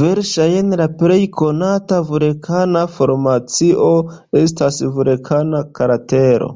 Verŝajne 0.00 0.78
la 0.80 0.86
plej 1.02 1.16
konata 1.38 2.00
vulkana 2.10 2.82
formacio 2.98 3.88
estas 4.44 4.82
vulkana 4.98 5.64
kratero. 5.80 6.52